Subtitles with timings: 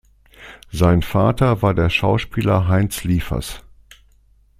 [0.71, 3.61] Sein Vater war der Schauspieler Heinz Liefers.